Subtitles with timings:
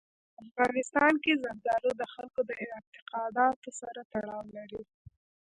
[0.35, 4.83] په افغانستان کې زردالو د خلکو د اعتقاداتو سره تړاو لري.